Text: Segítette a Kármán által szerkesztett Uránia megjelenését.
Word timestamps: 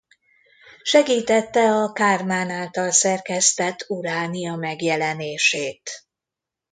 Segítette 0.83 1.69
a 1.69 1.91
Kármán 1.91 2.49
által 2.49 2.91
szerkesztett 2.91 3.85
Uránia 3.87 4.55
megjelenését. 4.55 5.91